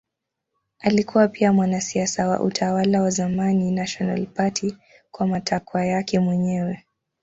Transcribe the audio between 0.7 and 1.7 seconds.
Alikuwa pia